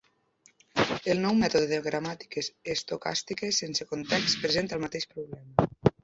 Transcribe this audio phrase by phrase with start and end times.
[1.13, 5.67] El nou mètode de gramàtiques estocàstiques sense context presenta el mateix problema.